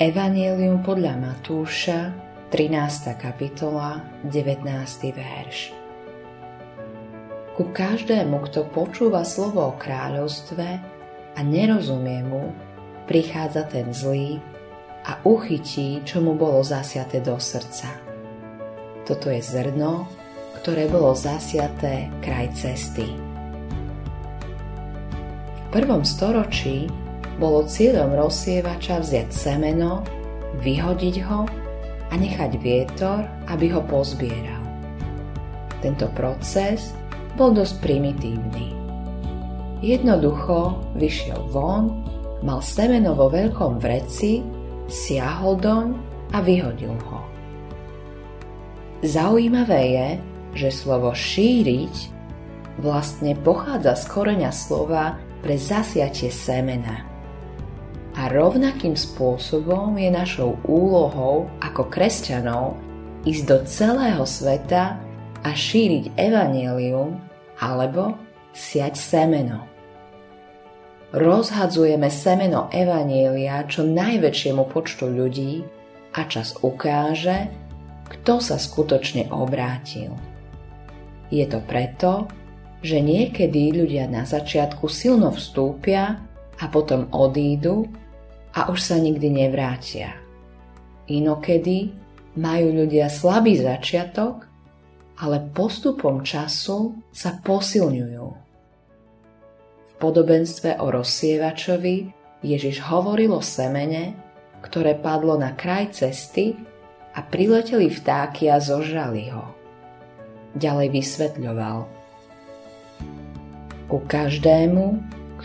[0.00, 2.16] Evangelium podľa Matúša,
[2.48, 3.12] 13.
[3.20, 4.64] kapitola, 19.
[5.12, 5.76] verš.
[7.52, 10.68] Ku každému, kto počúva slovo o kráľovstve
[11.36, 12.56] a nerozumie mu,
[13.04, 14.40] prichádza ten zlý
[15.04, 17.92] a uchytí, čo mu bolo zasiaté do srdca.
[19.04, 20.08] Toto je zrno,
[20.64, 23.12] ktoré bolo zasiaté kraj cesty.
[25.52, 26.88] V prvom storočí
[27.40, 30.04] bolo cieľom rozsievača vziať semeno,
[30.60, 31.48] vyhodiť ho
[32.10, 34.60] a nechať vietor, aby ho pozbieral.
[35.80, 36.92] Tento proces
[37.34, 38.76] bol dosť primitívny.
[39.82, 42.06] Jednoducho vyšiel von,
[42.44, 44.44] mal semeno vo veľkom vreci,
[44.86, 45.86] siahol doň
[46.36, 47.20] a vyhodil ho.
[49.02, 50.08] Zaujímavé je,
[50.54, 52.12] že slovo šíriť
[52.78, 57.11] vlastne pochádza z koreňa slova pre zasiatie semena.
[58.12, 62.76] A rovnakým spôsobom je našou úlohou ako kresťanov
[63.24, 65.00] ísť do celého sveta
[65.42, 67.16] a šíriť evanelium
[67.56, 68.20] alebo
[68.52, 69.64] siať semeno.
[71.12, 75.60] Rozhadzujeme semeno evanielia čo najväčšiemu počtu ľudí
[76.16, 77.52] a čas ukáže,
[78.08, 80.12] kto sa skutočne obrátil.
[81.32, 82.28] Je to preto,
[82.84, 86.20] že niekedy ľudia na začiatku silno vstúpia
[86.60, 87.88] a potom odídu
[88.52, 90.16] a už sa nikdy nevrátia.
[91.08, 91.92] Inokedy
[92.36, 94.48] majú ľudia slabý začiatok,
[95.20, 98.26] ale postupom času sa posilňujú.
[99.86, 102.10] V podobenstve o rozsievačovi
[102.42, 104.16] Ježiš hovoril o semene,
[104.64, 106.58] ktoré padlo na kraj cesty
[107.12, 109.52] a prileteli vtáky a zožrali ho.
[110.58, 111.78] Ďalej vysvetľoval.
[113.86, 114.84] Ku každému,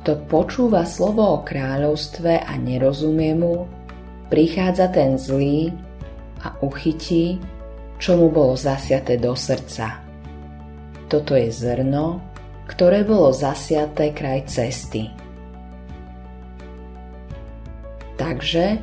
[0.00, 3.64] kto počúva slovo o kráľovstve a nerozumie mu,
[4.28, 5.72] prichádza ten zlý
[6.44, 7.40] a uchytí,
[7.96, 10.04] čo mu bolo zasiaté do srdca.
[11.08, 12.20] Toto je zrno,
[12.66, 15.08] ktoré bolo zasiaté kraj cesty.
[18.18, 18.80] Takže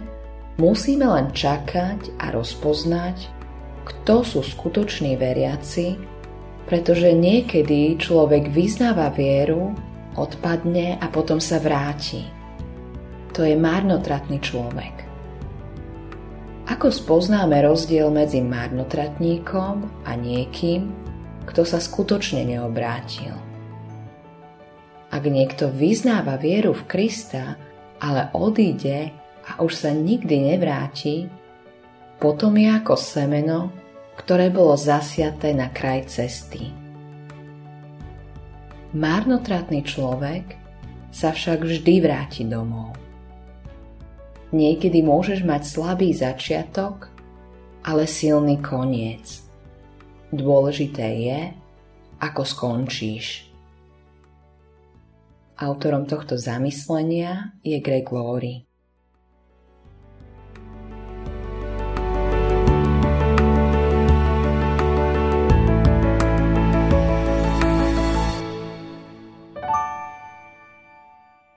[0.56, 3.28] musíme len čakať a rozpoznať,
[3.84, 6.00] kto sú skutoční veriaci,
[6.63, 9.75] pretože niekedy človek vyznáva vieru
[10.18, 12.25] odpadne a potom sa vráti.
[13.34, 14.96] To je marnotratný človek.
[16.69, 20.88] Ako spoznáme rozdiel medzi marnotratníkom a niekým,
[21.44, 23.35] kto sa skutočne neobrátil?
[25.13, 27.59] Ak niekto vyznáva vieru v Krista,
[28.00, 29.12] ale odíde
[29.44, 31.28] a už sa nikdy nevráti,
[32.18, 33.59] potom je ako semeno,
[34.16, 36.83] ktoré bolo zasiaté na kraj cesty.
[38.94, 40.54] Márnotratný človek
[41.09, 42.94] sa však vždy vráti domov.
[44.54, 47.09] Niekedy môžeš mať slabý začiatok,
[47.82, 49.42] ale silný koniec.
[50.30, 51.42] Dôležité je,
[52.22, 53.50] ako skončíš.
[55.58, 58.70] Autorom tohto zamyslenia je Greg Laurie.